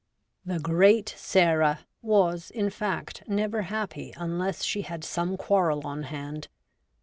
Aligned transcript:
'The 0.51 0.57
great 0.57 1.13
Sarah' 1.15 1.81
was, 2.17 2.49
in 2.49 2.71
fact, 2.71 3.21
never 3.27 3.61
happy 3.61 4.15
unless 4.17 4.63
she 4.63 4.81
had 4.81 5.03
some 5.03 5.37
quarrel 5.37 5.85
on 5.85 6.01
hand. 6.05 6.47